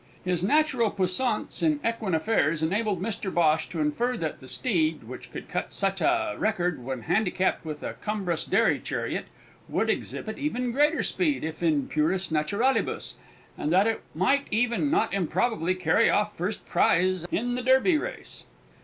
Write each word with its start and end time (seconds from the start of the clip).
His 0.25 0.41
natural 0.41 0.89
puissance 0.89 1.61
in 1.61 1.79
equine 1.87 2.15
affairs 2.15 2.63
enabled 2.63 3.03
Mr 3.03 3.31
Bhosh 3.31 3.69
to 3.69 3.79
infer 3.81 4.17
that 4.17 4.39
the 4.39 4.47
steed 4.47 5.03
which 5.03 5.31
could 5.31 5.47
cut 5.47 5.73
such 5.73 6.01
a 6.01 6.33
record 6.39 6.83
when 6.83 7.01
handicapped 7.03 7.63
with 7.63 7.83
a 7.83 7.93
cumbrous 8.01 8.43
dairy 8.43 8.79
chariot 8.79 9.25
would 9.69 9.91
exhibit 9.91 10.39
even 10.39 10.71
greater 10.71 11.03
speed 11.03 11.43
if 11.43 11.61
in 11.61 11.87
puris 11.87 12.31
naturalibus, 12.31 13.17
and 13.55 13.71
that 13.71 13.85
it 13.85 14.01
might 14.15 14.47
even 14.49 14.89
not 14.89 15.13
improbably 15.13 15.75
carry 15.75 16.09
off 16.09 16.35
first 16.35 16.65
prize 16.65 17.27
in 17.31 17.53
the 17.53 17.61
Derby 17.61 17.95
race. 17.99 18.45